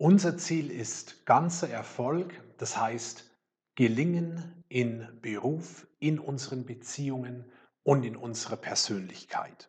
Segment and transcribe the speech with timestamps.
[0.00, 3.30] Unser Ziel ist ganzer Erfolg, das heißt
[3.74, 7.44] Gelingen in Beruf, in unseren Beziehungen
[7.82, 9.68] und in unserer Persönlichkeit.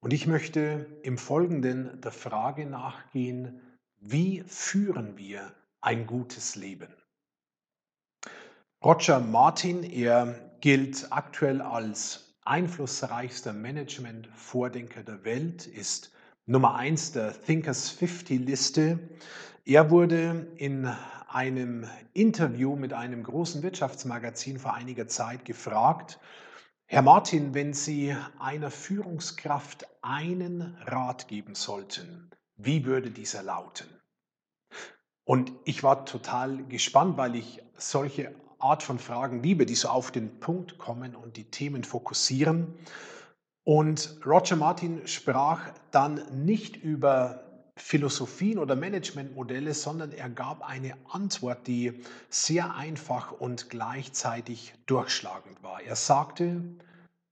[0.00, 3.62] Und ich möchte im Folgenden der Frage nachgehen,
[3.98, 6.94] wie führen wir ein gutes Leben?
[8.84, 16.12] Roger Martin, er gilt aktuell als einflussreichster Management-Vordenker der Welt, ist
[16.48, 19.00] Nummer 1 der Thinkers 50 Liste.
[19.64, 20.86] Er wurde in
[21.26, 26.20] einem Interview mit einem großen Wirtschaftsmagazin vor einiger Zeit gefragt,
[26.84, 33.88] Herr Martin, wenn Sie einer Führungskraft einen Rat geben sollten, wie würde dieser lauten?
[35.24, 40.12] Und ich war total gespannt, weil ich solche Art von Fragen liebe, die so auf
[40.12, 42.72] den Punkt kommen und die Themen fokussieren.
[43.68, 47.42] Und Roger Martin sprach dann nicht über
[47.76, 55.82] Philosophien oder Managementmodelle, sondern er gab eine Antwort, die sehr einfach und gleichzeitig durchschlagend war.
[55.82, 56.62] Er sagte,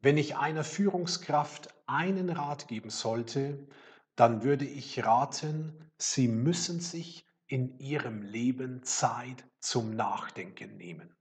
[0.03, 3.69] wenn ich einer Führungskraft einen Rat geben sollte,
[4.17, 11.14] dann würde ich raten, Sie müssen sich in Ihrem Leben Zeit zum Nachdenken nehmen.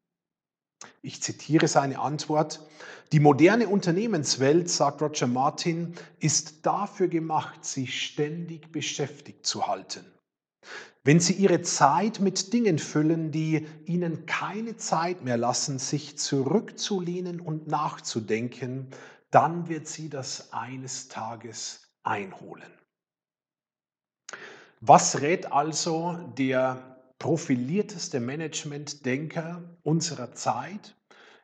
[1.01, 2.65] Ich zitiere seine Antwort.
[3.11, 10.05] Die moderne Unternehmenswelt, sagt Roger Martin, ist dafür gemacht, sie ständig beschäftigt zu halten.
[11.05, 17.41] Wenn Sie Ihre Zeit mit Dingen füllen, die Ihnen keine Zeit mehr lassen, sich zurückzulehnen
[17.41, 18.87] und nachzudenken,
[19.29, 22.71] dann wird Sie das eines Tages einholen.
[24.79, 26.92] Was rät also der
[27.23, 30.97] profilierteste Management-Denker unserer Zeit.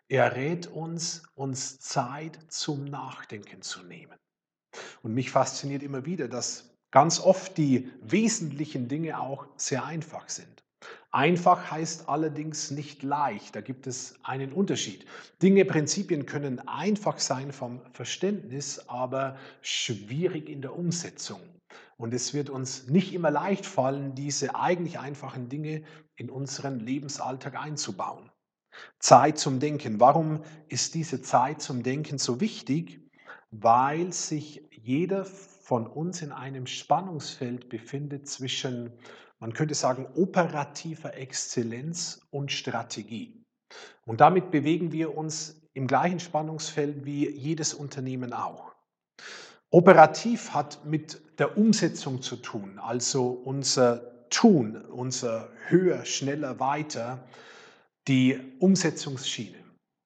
[0.10, 4.18] Er rät uns, uns Zeit zum Nachdenken zu nehmen.
[5.04, 10.66] Und mich fasziniert immer wieder, dass ganz oft die wesentlichen Dinge auch sehr einfach sind.
[11.12, 13.56] Einfach heißt allerdings nicht leicht.
[13.56, 15.06] Da gibt es einen Unterschied.
[15.42, 21.40] Dinge, Prinzipien können einfach sein vom Verständnis, aber schwierig in der Umsetzung.
[22.00, 25.84] Und es wird uns nicht immer leicht fallen, diese eigentlich einfachen Dinge
[26.16, 28.32] in unseren Lebensalltag einzubauen.
[29.00, 30.00] Zeit zum Denken.
[30.00, 33.02] Warum ist diese Zeit zum Denken so wichtig?
[33.52, 38.94] Weil sich jeder von uns in einem Spannungsfeld befindet zwischen,
[39.40, 43.44] man könnte sagen, operativer Exzellenz und Strategie.
[44.06, 48.69] Und damit bewegen wir uns im gleichen Spannungsfeld wie jedes Unternehmen auch.
[49.72, 57.24] Operativ hat mit der Umsetzung zu tun, also unser Tun, unser höher, schneller, weiter,
[58.08, 59.58] die Umsetzungsschiene.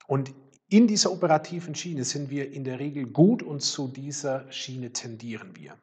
[0.08, 0.34] Und
[0.70, 5.56] in dieser operativen Schiene sind wir in der Regel gut und zu dieser Schiene tendieren
[5.56, 5.78] wir.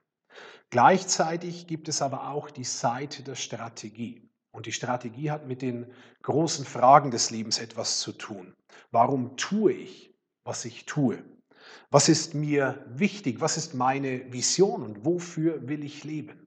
[0.70, 4.28] Gleichzeitig gibt es aber auch die Seite der Strategie.
[4.52, 5.86] Und die Strategie hat mit den
[6.22, 8.54] großen Fragen des Lebens etwas zu tun.
[8.90, 10.12] Warum tue ich,
[10.44, 11.22] was ich tue?
[11.90, 13.40] Was ist mir wichtig?
[13.40, 16.46] Was ist meine Vision und wofür will ich leben?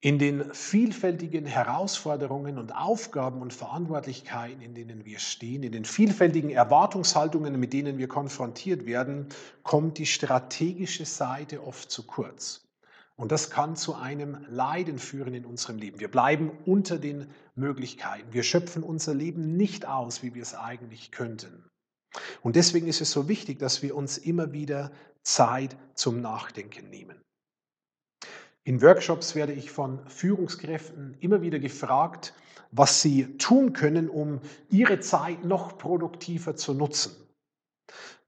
[0.00, 6.50] In den vielfältigen Herausforderungen und Aufgaben und Verantwortlichkeiten, in denen wir stehen, in den vielfältigen
[6.50, 9.28] Erwartungshaltungen, mit denen wir konfrontiert werden,
[9.62, 12.66] kommt die strategische Seite oft zu kurz.
[13.16, 15.98] Und das kann zu einem Leiden führen in unserem Leben.
[15.98, 18.32] Wir bleiben unter den Möglichkeiten.
[18.32, 21.64] Wir schöpfen unser Leben nicht aus, wie wir es eigentlich könnten.
[22.42, 27.20] Und deswegen ist es so wichtig, dass wir uns immer wieder Zeit zum Nachdenken nehmen.
[28.64, 32.34] In Workshops werde ich von Führungskräften immer wieder gefragt,
[32.72, 37.14] was sie tun können, um ihre Zeit noch produktiver zu nutzen.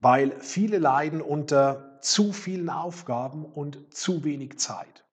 [0.01, 5.05] Weil viele leiden unter zu vielen Aufgaben und zu wenig Zeit.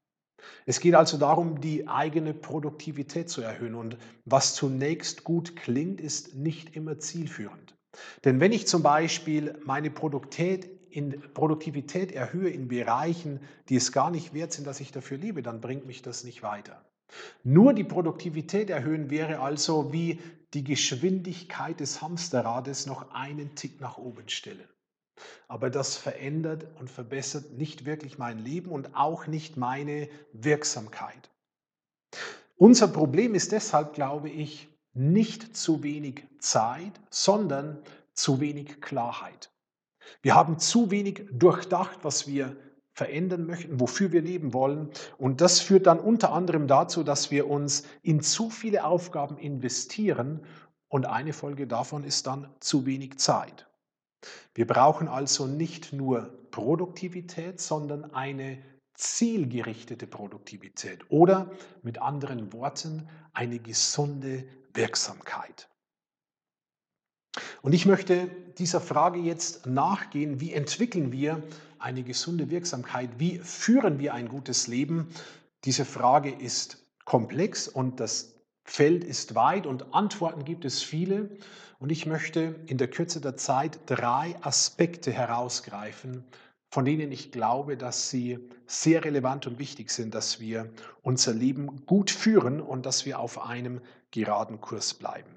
[0.67, 3.75] Es geht also darum, die eigene Produktivität zu erhöhen.
[3.75, 7.74] Und was zunächst gut klingt, ist nicht immer zielführend.
[8.23, 13.39] Denn wenn ich zum Beispiel meine Produktivität, erhöhe in Bereichen,
[13.69, 16.43] die es gar nicht wert sind, dass ich dafür lebe, dann bringt mich das nicht
[16.43, 16.83] weiter.
[17.43, 20.19] Nur die Produktivität erhöhen wäre also wie
[20.53, 24.67] die Geschwindigkeit des Hamsterrades noch einen Tick nach oben stellen.
[25.47, 31.29] Aber das verändert und verbessert nicht wirklich mein Leben und auch nicht meine Wirksamkeit.
[32.57, 37.83] Unser Problem ist deshalb, glaube ich, nicht zu wenig Zeit, sondern
[38.13, 39.51] zu wenig Klarheit.
[40.21, 42.55] Wir haben zu wenig durchdacht, was wir
[42.93, 44.89] verändern möchten, wofür wir leben wollen.
[45.17, 50.41] Und das führt dann unter anderem dazu, dass wir uns in zu viele Aufgaben investieren.
[50.87, 53.67] Und eine Folge davon ist dann zu wenig Zeit.
[54.53, 58.63] Wir brauchen also nicht nur Produktivität, sondern eine
[58.93, 61.51] zielgerichtete Produktivität oder
[61.83, 64.45] mit anderen Worten eine gesunde
[64.75, 65.69] Wirksamkeit.
[67.61, 68.27] Und ich möchte
[68.57, 71.43] dieser Frage jetzt nachgehen, wie entwickeln wir
[71.79, 75.09] eine gesunde Wirksamkeit, wie führen wir ein gutes Leben.
[75.65, 81.29] Diese Frage ist komplex und das Feld ist weit und Antworten gibt es viele.
[81.77, 86.23] Und ich möchte in der Kürze der Zeit drei Aspekte herausgreifen,
[86.69, 90.69] von denen ich glaube, dass sie sehr relevant und wichtig sind, dass wir
[91.01, 93.81] unser Leben gut führen und dass wir auf einem
[94.11, 95.29] geraden Kurs bleiben.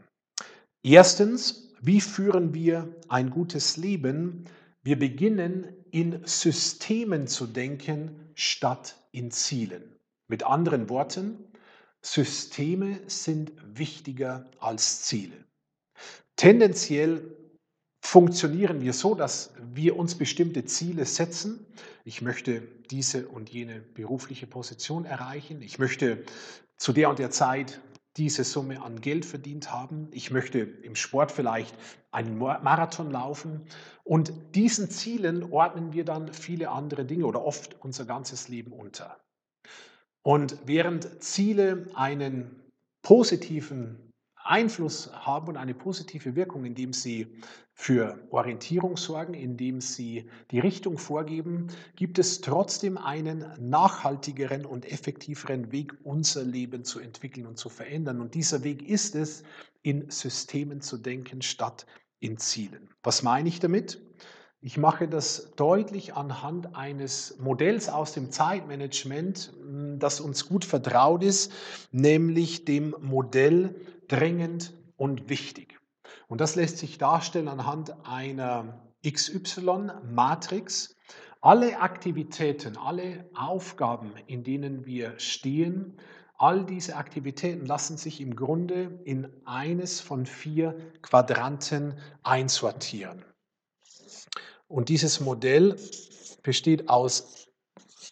[0.83, 4.45] Erstens, wie führen wir ein gutes Leben?
[4.83, 9.97] Wir beginnen in Systemen zu denken statt in Zielen.
[10.29, 11.39] Mit anderen Worten,
[12.03, 15.37] Systeme sind wichtiger als Ziele.
[16.37, 17.37] Tendenziell
[18.09, 21.67] funktionieren wir so, dass wir uns bestimmte Ziele setzen.
[22.07, 25.61] Ich möchte diese und jene berufliche Position erreichen.
[25.61, 26.25] Ich möchte
[26.79, 27.83] zu der und der Zeit
[28.17, 30.09] diese Summe an Geld verdient haben.
[30.13, 31.75] Ich möchte im Sport vielleicht
[32.11, 33.67] einen Marathon laufen.
[34.05, 39.21] Und diesen Zielen ordnen wir dann viele andere Dinge oder oft unser ganzes Leben unter.
[40.23, 42.59] Und während Ziele einen
[43.03, 44.08] positiven
[44.49, 47.27] Einfluss haben und eine positive Wirkung, indem sie
[47.75, 55.71] für Orientierung sorgen, indem sie die Richtung vorgeben, gibt es trotzdem einen nachhaltigeren und effektiveren
[55.71, 58.21] Weg, unser Leben zu entwickeln und zu verändern.
[58.21, 59.45] Und dieser Weg ist es,
[59.83, 61.87] in Systemen zu denken statt
[62.19, 62.89] in Zielen.
[63.03, 64.01] Was meine ich damit?
[64.61, 69.53] Ich mache das deutlich anhand eines Modells aus dem Zeitmanagement,
[69.99, 71.53] das uns gut vertraut ist,
[71.93, 73.77] nämlich dem Modell
[74.09, 75.79] dringend und wichtig.
[76.27, 80.97] Und das lässt sich darstellen anhand einer XY-Matrix.
[81.41, 85.97] Alle Aktivitäten, alle Aufgaben, in denen wir stehen,
[86.37, 93.25] all diese Aktivitäten lassen sich im Grunde in eines von vier Quadranten einsortieren.
[94.69, 95.77] Und dieses Modell
[96.43, 97.49] besteht aus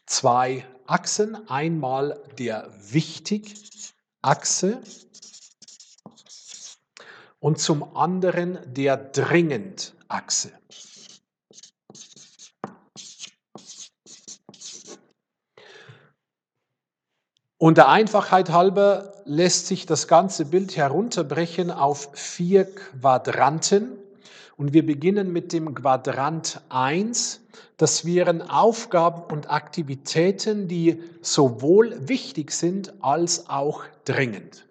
[0.06, 1.48] zwei Achsen.
[1.48, 4.80] Einmal der Wichtig-Achse
[7.40, 10.52] und zum anderen der Dringend-Achse.
[17.58, 23.92] Und der Einfachheit halber lässt sich das ganze Bild herunterbrechen auf vier Quadranten.
[24.58, 27.40] Und wir beginnen mit dem Quadrant 1.
[27.78, 34.65] Das wären Aufgaben und Aktivitäten, die sowohl wichtig sind als auch dringend.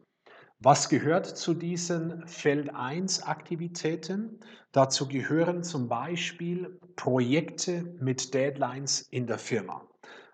[0.65, 4.39] Was gehört zu diesen Feld 1 Aktivitäten?
[4.71, 9.87] Dazu gehören zum Beispiel Projekte mit Deadlines in der Firma.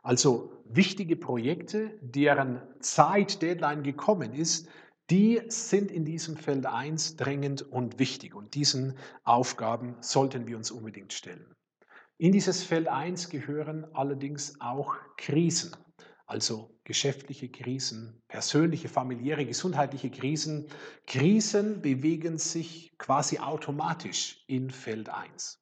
[0.03, 4.69] Also wichtige Projekte, deren Zeit Deadline gekommen ist,
[5.09, 8.33] die sind in diesem Feld 1 dringend und wichtig.
[8.33, 11.53] Und diesen Aufgaben sollten wir uns unbedingt stellen.
[12.17, 15.75] In dieses Feld 1 gehören allerdings auch Krisen
[16.31, 20.67] also geschäftliche Krisen, persönliche, familiäre, gesundheitliche Krisen.
[21.05, 25.61] Krisen bewegen sich quasi automatisch in Feld 1.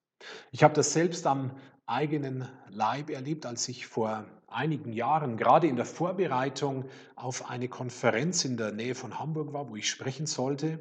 [0.51, 1.57] Ich habe das selbst am
[1.87, 6.85] eigenen Leib erlebt, als ich vor einigen Jahren gerade in der Vorbereitung
[7.15, 10.77] auf eine Konferenz in der Nähe von Hamburg war, wo ich sprechen sollte.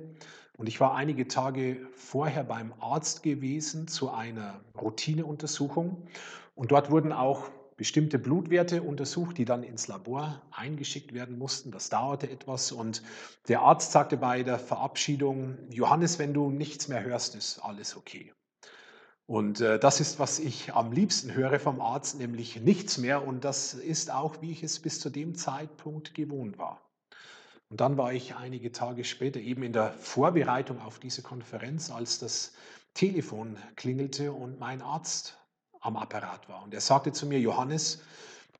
[0.59, 6.07] Und ich war einige Tage vorher beim Arzt gewesen zu einer Routineuntersuchung.
[6.55, 11.71] Und dort wurden auch bestimmte Blutwerte untersucht, die dann ins Labor eingeschickt werden mussten.
[11.71, 13.03] Das dauerte etwas und
[13.47, 18.35] der Arzt sagte bei der Verabschiedung, Johannes, wenn du nichts mehr hörst, ist alles okay.
[19.27, 23.27] Und äh, das ist, was ich am liebsten höre vom Arzt, nämlich nichts mehr.
[23.27, 26.83] Und das ist auch, wie ich es bis zu dem Zeitpunkt gewohnt war.
[27.69, 32.19] Und dann war ich einige Tage später eben in der Vorbereitung auf diese Konferenz, als
[32.19, 32.55] das
[32.95, 35.38] Telefon klingelte und mein Arzt
[35.81, 36.63] am Apparat war.
[36.63, 38.03] Und er sagte zu mir, Johannes,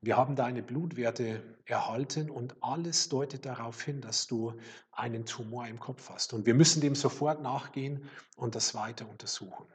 [0.01, 4.53] wir haben deine Blutwerte erhalten und alles deutet darauf hin, dass du
[4.91, 6.33] einen Tumor im Kopf hast.
[6.33, 9.65] Und wir müssen dem sofort nachgehen und das weiter untersuchen.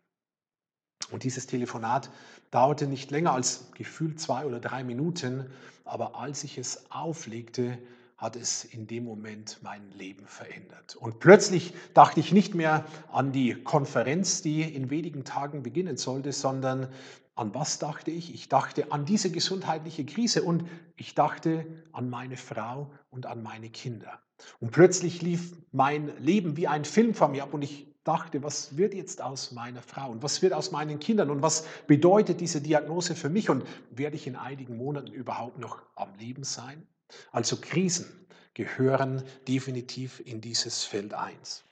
[1.11, 2.11] Und dieses Telefonat
[2.51, 5.51] dauerte nicht länger als gefühlt zwei oder drei Minuten,
[5.85, 7.79] aber als ich es auflegte,
[8.17, 10.97] hat es in dem Moment mein Leben verändert.
[10.97, 16.33] Und plötzlich dachte ich nicht mehr an die Konferenz, die in wenigen Tagen beginnen sollte,
[16.33, 16.89] sondern
[17.35, 18.33] an was dachte ich?
[18.33, 20.65] Ich dachte an diese gesundheitliche Krise und
[20.97, 24.21] ich dachte an meine Frau und an meine Kinder.
[24.61, 28.77] Und plötzlich lief mein Leben wie ein Film vor mir ab und ich dachte, was
[28.77, 32.61] wird jetzt aus meiner Frau und was wird aus meinen Kindern und was bedeutet diese
[32.61, 36.87] Diagnose für mich und werde ich in einigen Monaten überhaupt noch am Leben sein?
[37.33, 41.65] Also Krisen gehören definitiv in dieses Feld 1.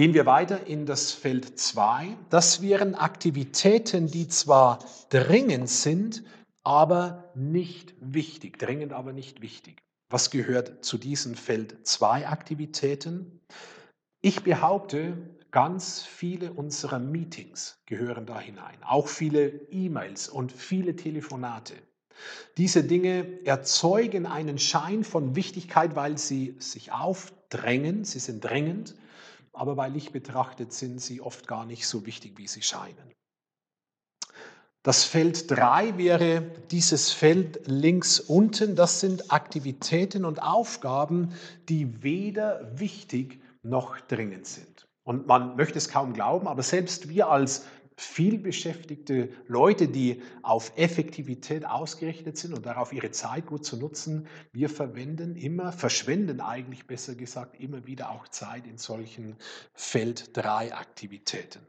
[0.00, 2.16] Gehen wir weiter in das Feld 2.
[2.30, 4.78] Das wären Aktivitäten, die zwar
[5.10, 6.24] dringend sind,
[6.64, 8.58] aber nicht wichtig.
[8.58, 9.82] Dringend, aber nicht wichtig.
[10.08, 13.42] Was gehört zu diesen Feld 2 Aktivitäten?
[14.22, 15.18] Ich behaupte,
[15.50, 18.78] ganz viele unserer Meetings gehören da hinein.
[18.80, 21.74] Auch viele E-Mails und viele Telefonate.
[22.56, 28.94] Diese Dinge erzeugen einen Schein von Wichtigkeit, weil sie sich aufdrängen, sie sind drängend,
[29.60, 33.12] aber bei Licht betrachtet sind sie oft gar nicht so wichtig, wie sie scheinen.
[34.82, 36.40] Das Feld 3 wäre
[36.70, 38.74] dieses Feld links unten.
[38.74, 41.34] Das sind Aktivitäten und Aufgaben,
[41.68, 44.88] die weder wichtig noch dringend sind.
[45.02, 47.66] Und man möchte es kaum glauben, aber selbst wir als
[48.00, 54.68] vielbeschäftigte Leute, die auf Effektivität ausgerichtet sind und darauf ihre Zeit gut zu nutzen, wir
[54.68, 59.36] verwenden immer, verschwenden eigentlich besser gesagt, immer wieder auch Zeit in solchen
[59.74, 61.60] Feld 3 Aktivitäten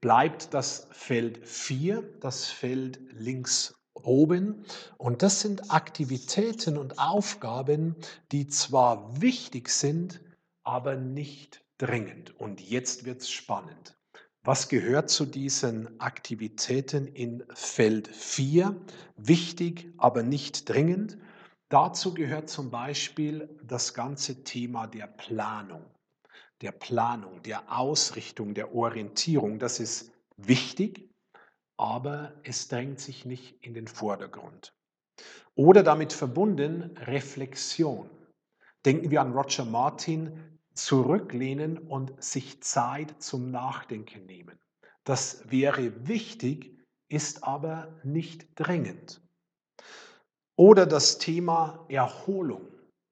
[0.00, 4.64] bleibt das Feld 4, das Feld links oben.
[4.96, 7.96] Und das sind Aktivitäten und Aufgaben,
[8.32, 10.20] die zwar wichtig sind,
[10.62, 12.38] aber nicht dringend.
[12.38, 13.96] Und jetzt wird es spannend.
[14.42, 18.74] Was gehört zu diesen Aktivitäten in Feld 4?
[19.16, 21.18] Wichtig, aber nicht dringend.
[21.68, 25.84] Dazu gehört zum Beispiel das ganze Thema der Planung
[26.60, 29.58] der Planung, der Ausrichtung, der Orientierung.
[29.58, 31.10] Das ist wichtig,
[31.76, 34.74] aber es drängt sich nicht in den Vordergrund.
[35.54, 38.10] Oder damit verbunden Reflexion.
[38.84, 44.58] Denken wir an Roger Martin, zurücklehnen und sich Zeit zum Nachdenken nehmen.
[45.04, 49.20] Das wäre wichtig, ist aber nicht drängend.
[50.56, 52.68] Oder das Thema Erholung,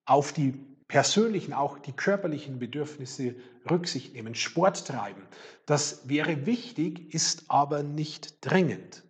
[0.07, 0.53] auf die
[0.87, 3.35] persönlichen, auch die körperlichen Bedürfnisse
[3.71, 5.23] Rücksicht nehmen, Sport treiben.
[5.67, 9.05] Das wäre wichtig, ist aber nicht drängend.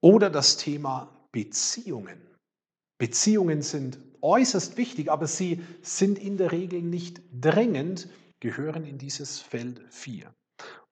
[0.00, 2.20] Oder das Thema Beziehungen.
[2.98, 8.08] Beziehungen sind äußerst wichtig, aber sie sind in der Regel nicht drängend,
[8.40, 10.32] gehören in dieses Feld 4.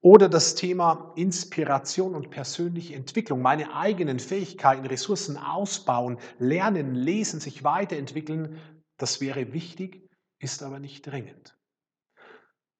[0.02, 7.64] Oder das Thema Inspiration und persönliche Entwicklung, meine eigenen Fähigkeiten, Ressourcen ausbauen, lernen, lesen, sich
[7.64, 8.58] weiterentwickeln,
[8.96, 10.08] das wäre wichtig,
[10.38, 11.56] ist aber nicht dringend.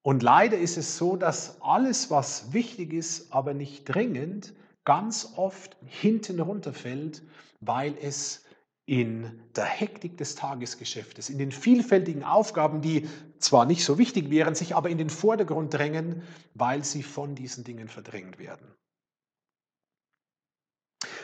[0.03, 4.53] Und leider ist es so, dass alles, was wichtig ist, aber nicht dringend,
[4.83, 7.21] ganz oft hinten runterfällt,
[7.59, 8.45] weil es
[8.85, 13.07] in der Hektik des Tagesgeschäftes, in den vielfältigen Aufgaben, die
[13.39, 16.23] zwar nicht so wichtig wären, sich aber in den Vordergrund drängen,
[16.53, 18.67] weil sie von diesen Dingen verdrängt werden.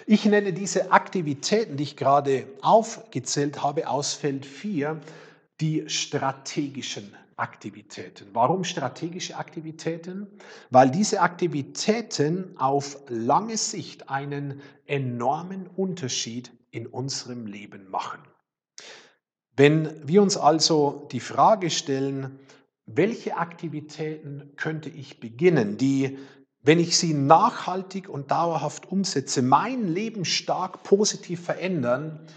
[0.06, 5.02] Ich nenne diese Aktivitäten, die ich gerade aufgezählt habe, aus Feld 4,
[5.60, 8.30] die strategischen Aktivitäten.
[8.34, 10.28] Warum strategische Aktivitäten?
[10.70, 18.22] Weil diese Aktivitäten auf lange Sicht einen enormen Unterschied in unserem Leben machen.
[19.56, 22.40] Wenn wir uns also die Frage stellen,
[22.86, 26.18] welche Aktivitäten könnte ich beginnen, die
[26.68, 32.28] wenn ich sie nachhaltig und dauerhaft umsetze, mein Leben stark positiv verändern,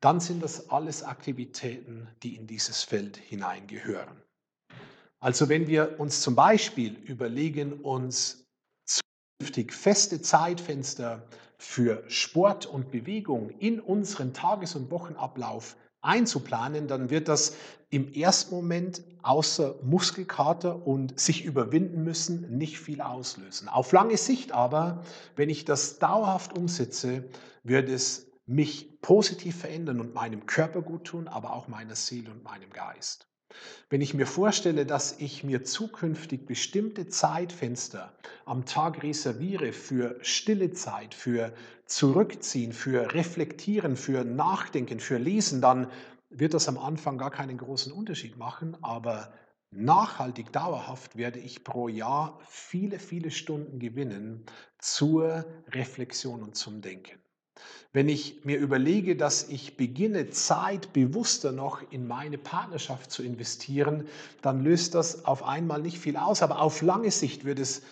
[0.00, 4.20] dann sind das alles Aktivitäten, die in dieses Feld hineingehören.
[5.20, 8.44] Also wenn wir uns zum Beispiel überlegen, uns
[8.84, 11.26] zukünftig feste Zeitfenster
[11.62, 17.56] für Sport und Bewegung in unseren Tages- und Wochenablauf einzuplanen, dann wird das
[17.88, 23.68] im ersten Moment außer Muskelkater und sich überwinden müssen nicht viel auslösen.
[23.68, 25.04] Auf lange Sicht aber,
[25.36, 27.24] wenn ich das dauerhaft umsetze,
[27.62, 32.42] wird es mich positiv verändern und meinem Körper gut tun, aber auch meiner Seele und
[32.42, 33.28] meinem Geist.
[33.90, 38.12] Wenn ich mir vorstelle, dass ich mir zukünftig bestimmte Zeitfenster
[38.44, 41.52] am Tag reserviere für stille Zeit, für
[41.86, 45.90] Zurückziehen, für Reflektieren, für Nachdenken, für Lesen, dann
[46.30, 49.32] wird das am Anfang gar keinen großen Unterschied machen, aber
[49.70, 54.44] nachhaltig, dauerhaft werde ich pro Jahr viele, viele Stunden gewinnen
[54.78, 57.21] zur Reflexion und zum Denken.
[57.92, 64.08] Wenn ich mir überlege, dass ich beginne, Zeit bewusster noch in meine Partnerschaft zu investieren,
[64.40, 67.82] dann löst das auf einmal nicht viel aus, aber auf lange Sicht wird es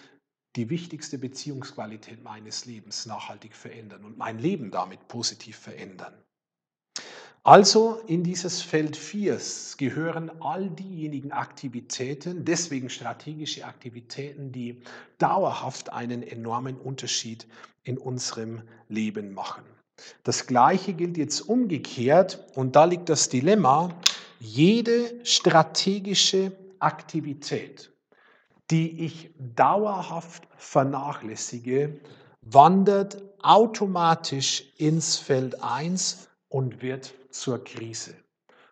[0.56, 6.14] die wichtigste Beziehungsqualität meines Lebens nachhaltig verändern und mein Leben damit positiv verändern.
[7.42, 9.40] Also in dieses Feld 4
[9.78, 14.82] gehören all diejenigen Aktivitäten, deswegen strategische Aktivitäten, die
[15.16, 17.46] dauerhaft einen enormen Unterschied
[17.82, 19.64] in unserem Leben machen.
[20.24, 23.94] Das Gleiche gilt jetzt umgekehrt und da liegt das Dilemma,
[24.38, 27.92] jede strategische Aktivität,
[28.70, 32.00] die ich dauerhaft vernachlässige,
[32.40, 38.14] wandert automatisch ins Feld 1 und wird zur Krise.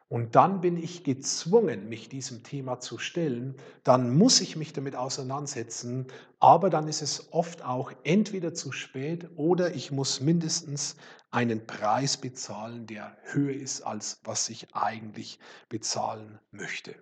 [0.09, 3.57] Und dann bin ich gezwungen, mich diesem Thema zu stellen.
[3.85, 6.07] Dann muss ich mich damit auseinandersetzen.
[6.41, 10.97] Aber dann ist es oft auch entweder zu spät oder ich muss mindestens
[11.31, 15.39] einen Preis bezahlen, der höher ist, als was ich eigentlich
[15.69, 16.95] bezahlen möchte.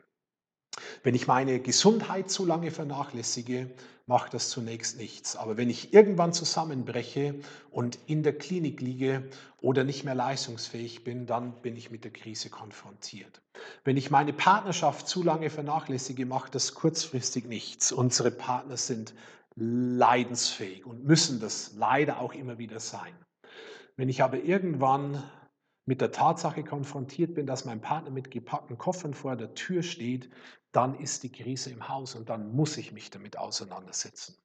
[1.03, 3.71] Wenn ich meine Gesundheit zu lange vernachlässige,
[4.07, 5.37] macht das zunächst nichts.
[5.37, 7.35] Aber wenn ich irgendwann zusammenbreche
[7.71, 9.29] und in der Klinik liege
[9.61, 13.43] oder nicht mehr leistungsfähig bin, dann bin ich mit der Krise konfrontiert.
[13.85, 17.91] Wenn ich meine Partnerschaft zu lange vernachlässige, macht das kurzfristig nichts.
[17.91, 19.13] Unsere Partner sind
[19.57, 23.15] leidensfähig und müssen das leider auch immer wieder sein.
[23.97, 25.23] Wenn ich aber irgendwann
[25.87, 30.29] mit der Tatsache konfrontiert bin, dass mein Partner mit gepackten Koffern vor der Tür steht,
[30.77, 34.37] dann ist die Krise im Haus und dann muss ich mich damit auseinandersetzen.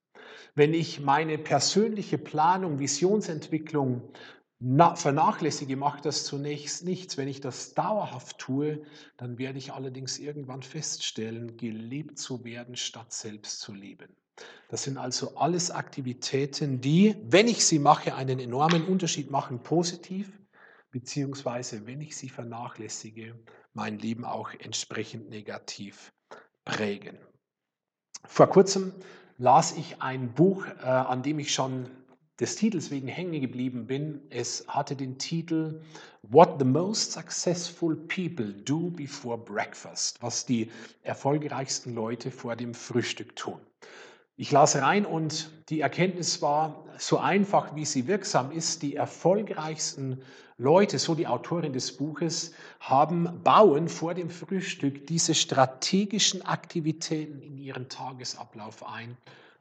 [0.55, 4.13] Wenn ich meine persönliche Planung, Visionsentwicklung
[4.95, 7.17] vernachlässige, macht das zunächst nichts.
[7.17, 8.83] Wenn ich das dauerhaft tue,
[9.17, 14.15] dann werde ich allerdings irgendwann feststellen, gelebt zu werden, statt selbst zu leben.
[14.69, 20.31] Das sind also alles Aktivitäten, die, wenn ich sie mache, einen enormen Unterschied machen, positiv,
[20.91, 23.37] beziehungsweise wenn ich sie vernachlässige,
[23.73, 26.13] mein Leben auch entsprechend negativ
[26.71, 27.17] prägen.
[28.25, 28.93] Vor kurzem
[29.37, 31.89] las ich ein Buch, äh, an dem ich schon
[32.39, 34.21] des Titels wegen hängen geblieben bin.
[34.29, 35.81] Es hatte den Titel
[36.23, 40.71] What the Most Successful People Do Before Breakfast, was die
[41.03, 43.59] erfolgreichsten Leute vor dem Frühstück tun.
[44.35, 48.81] Ich las rein und die Erkenntnis war so einfach, wie sie wirksam ist.
[48.81, 50.21] Die erfolgreichsten
[50.57, 57.57] Leute, so die Autorin des Buches, haben, bauen vor dem Frühstück diese strategischen Aktivitäten in
[57.57, 59.17] ihren Tagesablauf ein.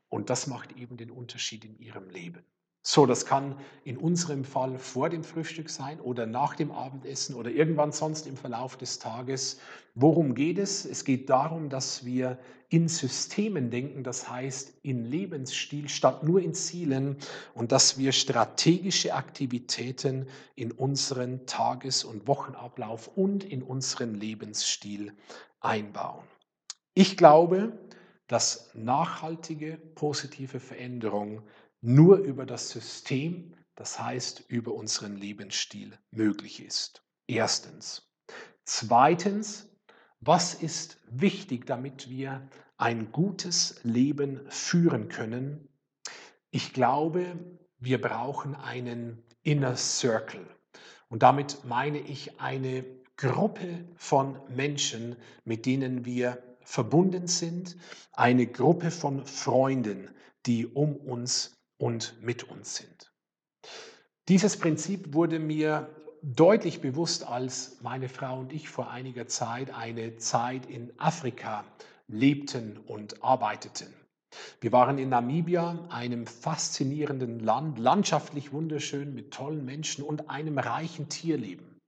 [0.08, 2.44] Und das macht eben den Unterschied in ihrem Leben.
[2.82, 7.50] So, das kann in unserem Fall vor dem Frühstück sein oder nach dem Abendessen oder
[7.50, 9.60] irgendwann sonst im Verlauf des Tages.
[9.94, 10.86] Worum geht es?
[10.86, 12.38] Es geht darum, dass wir
[12.70, 17.16] in Systemen denken, das heißt in Lebensstil statt nur in Zielen
[17.52, 25.12] und dass wir strategische Aktivitäten in unseren Tages- und Wochenablauf und in unseren Lebensstil
[25.60, 26.24] einbauen.
[26.94, 27.72] Ich glaube,
[28.26, 31.42] dass nachhaltige positive Veränderung
[31.80, 37.02] nur über das System, das heißt über unseren Lebensstil möglich ist.
[37.26, 38.10] Erstens.
[38.64, 39.70] Zweitens,
[40.20, 45.68] was ist wichtig, damit wir ein gutes Leben führen können?
[46.50, 47.38] Ich glaube,
[47.78, 50.46] wir brauchen einen Inner Circle.
[51.08, 52.84] Und damit meine ich eine
[53.16, 57.76] Gruppe von Menschen, mit denen wir verbunden sind,
[58.12, 60.10] eine Gruppe von Freunden,
[60.46, 63.12] die um uns und mit uns sind.
[64.28, 65.88] Dieses Prinzip wurde mir
[66.22, 71.64] deutlich bewusst, als meine Frau und ich vor einiger Zeit eine Zeit in Afrika
[72.06, 73.92] lebten und arbeiteten.
[74.60, 81.08] Wir waren in Namibia, einem faszinierenden Land, landschaftlich wunderschön mit tollen Menschen und einem reichen
[81.08, 81.80] Tierleben.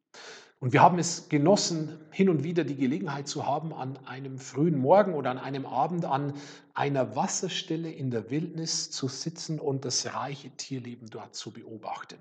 [0.63, 4.79] Und wir haben es genossen, hin und wieder die Gelegenheit zu haben, an einem frühen
[4.79, 6.35] Morgen oder an einem Abend an
[6.73, 12.17] einer Wasserstelle in der Wildnis zu sitzen und das reiche Tierleben dort zu beobachten.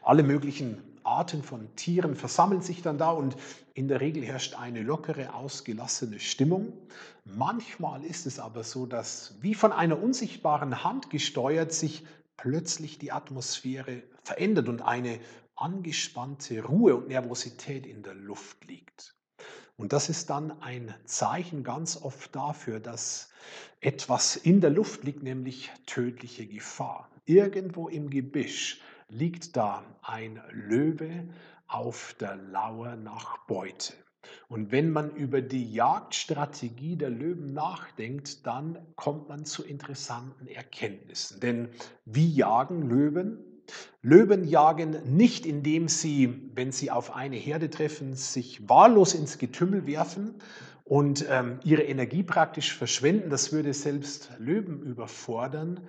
[0.00, 3.36] Alle möglichen Arten von Tieren versammeln sich dann da und
[3.74, 6.72] in der Regel herrscht eine lockere, ausgelassene Stimmung.
[7.26, 12.06] Manchmal ist es aber so, dass wie von einer unsichtbaren Hand gesteuert sich
[12.38, 15.20] plötzlich die Atmosphäre verändert und eine
[15.56, 19.14] angespannte Ruhe und Nervosität in der Luft liegt.
[19.76, 23.30] Und das ist dann ein Zeichen ganz oft dafür, dass
[23.80, 27.10] etwas in der Luft liegt, nämlich tödliche Gefahr.
[27.26, 31.28] Irgendwo im Gebüsch liegt da ein Löwe
[31.66, 33.92] auf der Lauer nach Beute.
[34.48, 41.40] Und wenn man über die Jagdstrategie der Löwen nachdenkt, dann kommt man zu interessanten Erkenntnissen.
[41.40, 41.68] Denn
[42.04, 43.55] wie jagen Löwen?
[44.02, 49.86] Löwen jagen nicht, indem sie, wenn sie auf eine Herde treffen, sich wahllos ins Getümmel
[49.86, 50.34] werfen
[50.84, 53.30] und ähm, ihre Energie praktisch verschwenden.
[53.30, 55.80] Das würde selbst Löwen überfordern,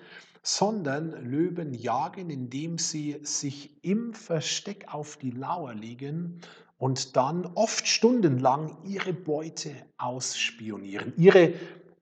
[0.42, 6.42] sondern Löwen jagen, indem sie sich im Versteck auf die Lauer legen
[6.78, 11.54] und dann oft stundenlang ihre Beute ausspionieren, ihre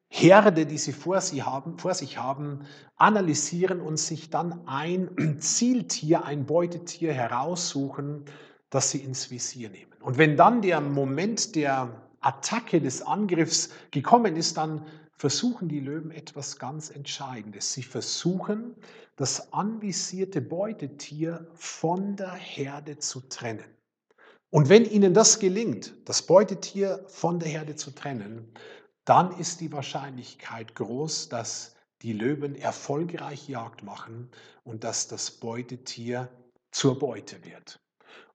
[0.08, 2.66] Herde, die sie vor, sie haben, vor sich haben,
[2.96, 8.26] analysieren und sich dann ein Zieltier, ein Beutetier heraussuchen,
[8.70, 9.92] das sie ins Visier nehmen.
[10.02, 11.90] Und wenn dann der Moment der
[12.22, 14.86] Attacke des Angriffs gekommen ist, dann
[15.18, 17.74] versuchen die Löwen etwas ganz Entscheidendes.
[17.74, 18.76] Sie versuchen,
[19.16, 23.66] das anvisierte Beutetier von der Herde zu trennen.
[24.50, 28.54] Und wenn ihnen das gelingt, das Beutetier von der Herde zu trennen,
[29.06, 34.30] dann ist die Wahrscheinlichkeit groß, dass die Löwen erfolgreich Jagd machen
[34.64, 36.30] und dass das Beutetier
[36.72, 37.80] zur Beute wird.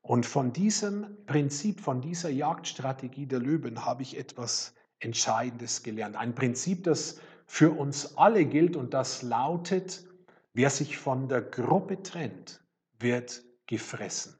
[0.02, 6.16] Und von diesem Prinzip, von dieser Jagdstrategie der Löwen habe ich etwas Entscheidendes gelernt.
[6.16, 10.04] Ein Prinzip, das für uns alle gilt und das lautet,
[10.54, 12.64] wer sich von der Gruppe trennt,
[12.98, 14.38] wird gefressen.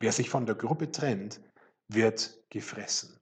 [0.00, 1.40] Wer sich von der Gruppe trennt,
[1.88, 3.18] wird gefressen.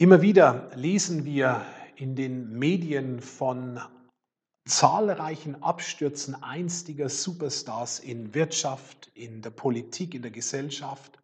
[0.00, 1.60] Immer wieder lesen wir
[1.94, 3.78] in den Medien von
[4.64, 11.18] zahlreichen Abstürzen einstiger Superstars in Wirtschaft, in der Politik, in der Gesellschaft.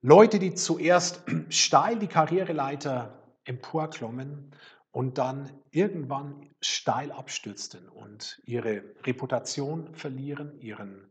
[0.00, 3.12] Leute, die zuerst steil die Karriereleiter
[3.44, 4.50] emporklommen
[4.92, 11.09] und dann irgendwann steil abstürzten und ihre Reputation verlieren, ihren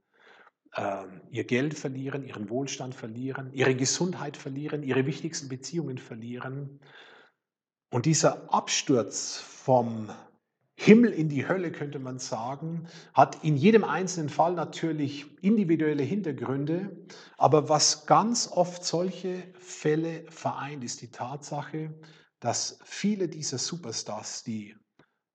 [1.32, 6.80] ihr Geld verlieren, ihren Wohlstand verlieren, ihre Gesundheit verlieren, ihre wichtigsten Beziehungen verlieren.
[7.92, 10.10] Und dieser Absturz vom
[10.76, 17.06] Himmel in die Hölle, könnte man sagen, hat in jedem einzelnen Fall natürlich individuelle Hintergründe.
[17.38, 21.94] Aber was ganz oft solche Fälle vereint, ist die Tatsache,
[22.40, 24.78] dass viele dieser Superstars, die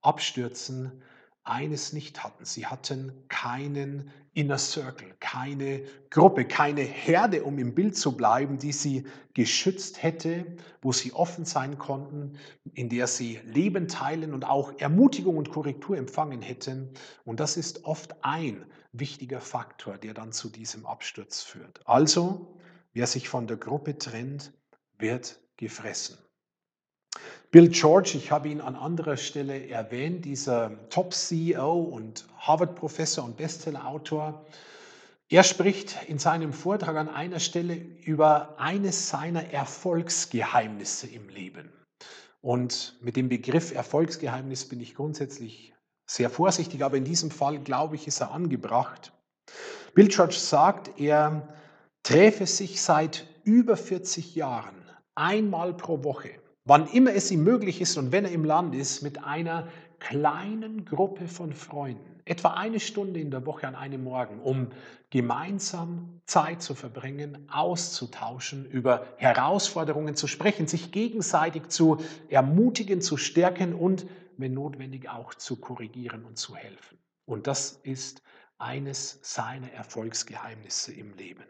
[0.01, 1.03] abstürzen,
[1.45, 2.45] eines nicht hatten.
[2.45, 8.73] Sie hatten keinen Inner Circle, keine Gruppe, keine Herde, um im Bild zu bleiben, die
[8.73, 10.47] sie geschützt hätte,
[10.81, 12.39] wo sie offen sein konnten,
[12.73, 16.91] in der sie Leben teilen und auch Ermutigung und Korrektur empfangen hätten.
[17.25, 21.81] Und das ist oft ein wichtiger Faktor, der dann zu diesem Absturz führt.
[21.85, 22.59] Also,
[22.93, 24.53] wer sich von der Gruppe trennt,
[24.99, 26.19] wird gefressen.
[27.55, 34.45] Bill George, ich habe ihn an anderer Stelle erwähnt, dieser Top-CEO und Harvard-Professor und Bestseller-Autor.
[35.29, 41.73] Er spricht in seinem Vortrag an einer Stelle über eines seiner Erfolgsgeheimnisse im Leben.
[42.41, 45.75] Und mit dem Begriff Erfolgsgeheimnis bin ich grundsätzlich
[46.11, 49.13] sehr vorsichtig, aber in diesem Fall, glaube ich, ist er angebracht.
[49.95, 51.55] Bill George sagt, er
[52.03, 54.75] träfe sich seit über 40 Jahren
[55.15, 56.31] einmal pro Woche
[56.65, 60.85] wann immer es ihm möglich ist und wenn er im Land ist, mit einer kleinen
[60.85, 64.69] Gruppe von Freunden, etwa eine Stunde in der Woche an einem Morgen, um
[65.11, 71.99] gemeinsam Zeit zu verbringen, auszutauschen, über Herausforderungen zu sprechen, sich gegenseitig zu
[72.29, 76.99] ermutigen, zu stärken und, wenn notwendig, auch zu korrigieren und zu helfen.
[77.27, 78.23] Und das ist
[78.59, 81.45] eines seiner Erfolgsgeheimnisse im Leben.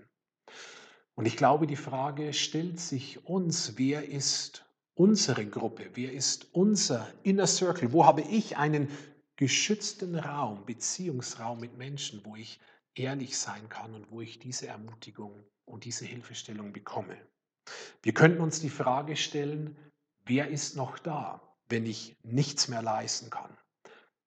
[1.15, 5.91] Und ich glaube, die Frage stellt sich uns, wer ist unsere Gruppe?
[5.95, 7.93] Wer ist unser Inner Circle?
[7.93, 8.89] Wo habe ich einen
[9.37, 12.61] geschützten Raum, Beziehungsraum mit Menschen, wo ich
[12.95, 17.17] ehrlich sein kann und wo ich diese Ermutigung und diese Hilfestellung bekomme?
[18.03, 19.77] Wir könnten uns die Frage stellen,
[20.27, 23.57] wer ist noch da, wenn ich nichts mehr leisten kann?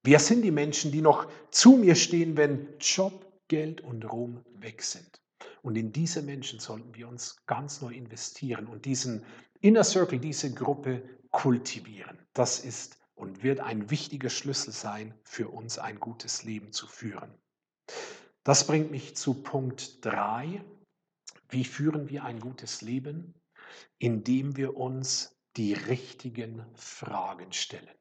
[0.03, 4.81] Wer sind die Menschen, die noch zu mir stehen, wenn Job, Geld und Ruhm weg
[4.81, 5.21] sind?
[5.61, 9.25] Und in diese Menschen sollten wir uns ganz neu investieren und diesen
[9.67, 12.25] Inner Circle, diese Gruppe kultivieren.
[12.31, 17.37] Das ist und wird ein wichtiger Schlüssel sein, für uns ein gutes Leben zu führen.
[18.45, 20.63] Das bringt mich zu Punkt 3.
[21.49, 23.33] Wie führen wir ein gutes Leben?
[23.97, 27.91] Indem wir uns die richtigen Fragen stellen.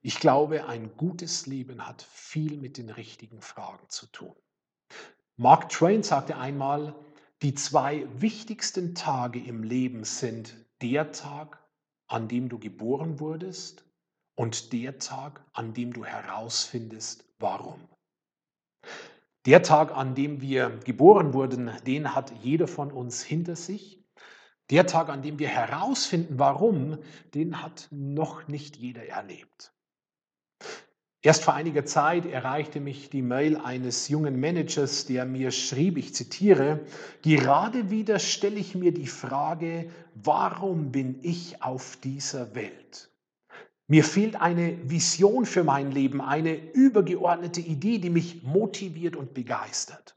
[0.00, 4.36] Ich glaube, ein gutes Leben hat viel mit den richtigen Fragen zu tun.
[5.36, 6.94] Mark Twain sagte einmal,
[7.42, 11.58] die zwei wichtigsten Tage im Leben sind der Tag,
[12.08, 13.86] an dem du geboren wurdest
[14.34, 17.88] und der Tag, an dem du herausfindest, warum.
[19.46, 24.04] Der Tag, an dem wir geboren wurden, den hat jeder von uns hinter sich.
[24.68, 26.98] Der Tag, an dem wir herausfinden, warum,
[27.32, 29.73] den hat noch nicht jeder erlebt.
[31.24, 36.14] Erst vor einiger Zeit erreichte mich die Mail eines jungen Managers, der mir schrieb, ich
[36.14, 36.80] zitiere,
[37.22, 43.10] gerade wieder stelle ich mir die Frage, warum bin ich auf dieser Welt?
[43.86, 50.16] Mir fehlt eine Vision für mein Leben, eine übergeordnete Idee, die mich motiviert und begeistert.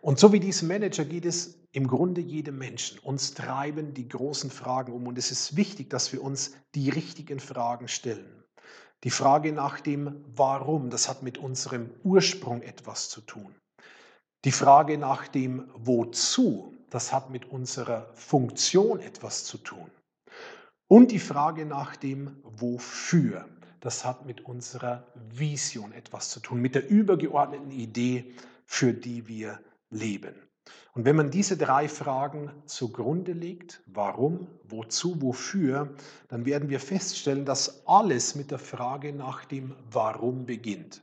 [0.00, 3.00] Und so wie diesem Manager geht es im Grunde jedem Menschen.
[3.00, 7.40] Uns treiben die großen Fragen um und es ist wichtig, dass wir uns die richtigen
[7.40, 8.39] Fragen stellen.
[9.04, 13.54] Die Frage nach dem Warum, das hat mit unserem Ursprung etwas zu tun.
[14.44, 19.90] Die Frage nach dem Wozu, das hat mit unserer Funktion etwas zu tun.
[20.86, 23.48] Und die Frage nach dem Wofür,
[23.80, 28.34] das hat mit unserer Vision etwas zu tun, mit der übergeordneten Idee,
[28.66, 30.34] für die wir leben.
[30.94, 35.94] Und wenn man diese drei Fragen zugrunde legt, warum, wozu, wofür,
[36.28, 41.02] dann werden wir feststellen, dass alles mit der Frage nach dem Warum beginnt.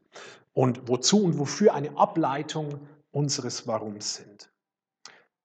[0.53, 2.79] Und wozu und wofür eine Ableitung
[3.11, 4.49] unseres Warums sind.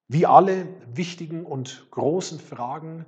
[0.08, 3.06] Wie alle wichtigen und großen Fragen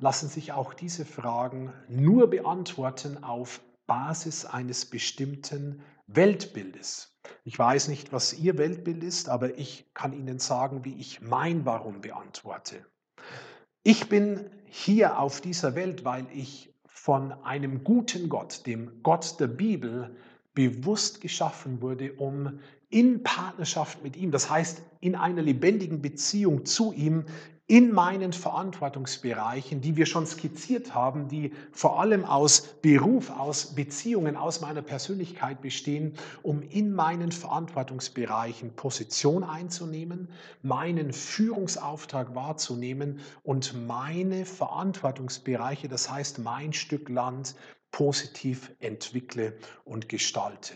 [0.00, 7.15] lassen sich auch diese Fragen nur beantworten auf Basis eines bestimmten Weltbildes.
[7.44, 11.64] Ich weiß nicht, was Ihr Weltbild ist, aber ich kann Ihnen sagen, wie ich mein
[11.64, 12.84] Warum beantworte.
[13.82, 19.46] Ich bin hier auf dieser Welt, weil ich von einem guten Gott, dem Gott der
[19.46, 20.16] Bibel,
[20.56, 22.58] bewusst geschaffen wurde, um
[22.90, 27.26] in Partnerschaft mit ihm, das heißt in einer lebendigen Beziehung zu ihm,
[27.68, 34.36] in meinen Verantwortungsbereichen, die wir schon skizziert haben, die vor allem aus Beruf, aus Beziehungen,
[34.36, 40.28] aus meiner Persönlichkeit bestehen, um in meinen Verantwortungsbereichen Position einzunehmen,
[40.62, 47.56] meinen Führungsauftrag wahrzunehmen und meine Verantwortungsbereiche, das heißt mein Stück Land,
[47.90, 50.74] positiv entwickle und gestalte.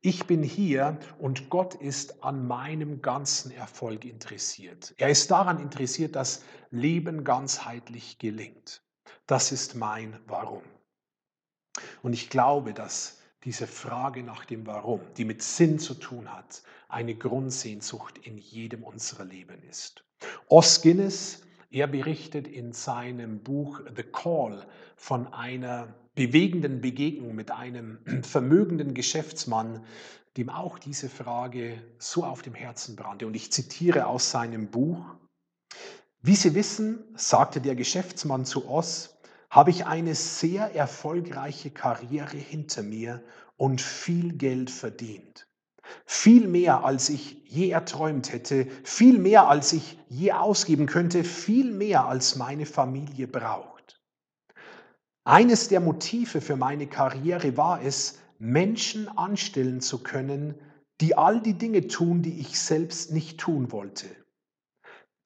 [0.00, 4.94] Ich bin hier und Gott ist an meinem ganzen Erfolg interessiert.
[4.98, 8.82] Er ist daran interessiert, dass Leben ganzheitlich gelingt.
[9.26, 10.62] Das ist mein Warum.
[12.02, 16.62] Und ich glaube, dass diese Frage nach dem Warum, die mit Sinn zu tun hat,
[16.88, 20.04] eine Grundsehnsucht in jedem unserer Leben ist.
[20.48, 27.98] Os Guinness, er berichtet in seinem Buch The Call von einer bewegenden Begegnung mit einem
[28.22, 29.84] vermögenden Geschäftsmann,
[30.36, 33.26] dem auch diese Frage so auf dem Herzen brannte.
[33.26, 35.14] Und ich zitiere aus seinem Buch,
[36.22, 39.16] wie Sie wissen, sagte der Geschäftsmann zu Oss,
[39.48, 43.22] habe ich eine sehr erfolgreiche Karriere hinter mir
[43.56, 45.45] und viel Geld verdient.
[46.04, 51.72] Viel mehr, als ich je erträumt hätte, viel mehr, als ich je ausgeben könnte, viel
[51.72, 54.00] mehr, als meine Familie braucht.
[55.24, 60.54] Eines der Motive für meine Karriere war es, Menschen anstellen zu können,
[61.00, 64.06] die all die Dinge tun, die ich selbst nicht tun wollte.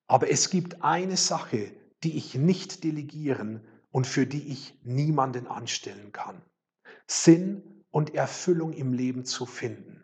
[0.07, 1.70] Aber es gibt eine Sache,
[2.03, 6.42] die ich nicht delegieren und für die ich niemanden anstellen kann.
[7.07, 10.00] Sinn und Erfüllung im Leben zu finden.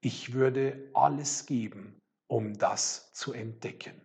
[0.00, 4.00] Ich würde alles geben, um das zu entdecken.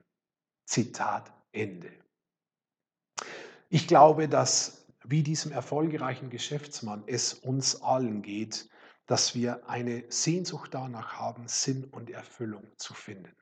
[0.66, 1.92] Zitat Ende.
[3.70, 8.70] Ich glaube, dass wie diesem erfolgreichen Geschäftsmann es uns allen geht,
[9.06, 13.36] dass wir eine Sehnsucht danach haben, Sinn und Erfüllung zu finden.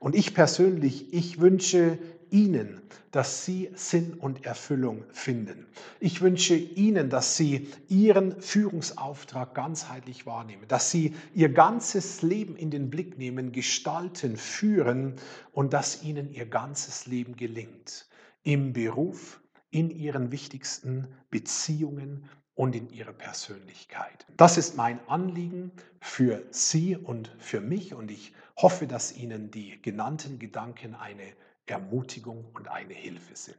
[0.00, 1.98] Und ich persönlich, ich wünsche
[2.30, 2.80] Ihnen,
[3.10, 5.66] dass Sie Sinn und Erfüllung finden.
[6.00, 12.70] Ich wünsche Ihnen, dass Sie Ihren Führungsauftrag ganzheitlich wahrnehmen, dass Sie Ihr ganzes Leben in
[12.70, 15.16] den Blick nehmen, gestalten, führen
[15.52, 18.08] und dass Ihnen Ihr ganzes Leben gelingt.
[18.44, 24.26] Im Beruf, in ihren wichtigsten Beziehungen und in ihrer Persönlichkeit.
[24.36, 29.80] Das ist mein Anliegen für Sie und für mich und ich hoffe, dass Ihnen die
[29.82, 31.34] genannten Gedanken eine
[31.66, 33.58] Ermutigung und eine Hilfe sind.